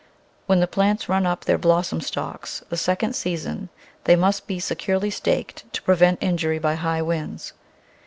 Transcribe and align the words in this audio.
When 0.47 0.61
the 0.61 0.65
plants 0.67 1.07
run 1.07 1.27
up 1.27 1.45
their 1.45 1.59
blossom 1.59 2.01
stalks 2.01 2.63
the 2.69 2.75
second 2.75 3.15
season 3.15 3.69
they 4.05 4.15
must 4.15 4.47
be 4.47 4.59
securely 4.59 5.11
staked 5.11 5.71
to 5.73 5.81
prevent 5.83 6.23
injury 6.23 6.57
by 6.57 6.73
high 6.73 7.03
winds. 7.03 7.53